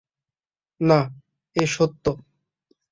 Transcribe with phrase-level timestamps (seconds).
[0.81, 0.99] না,
[1.55, 2.05] এ সত্য।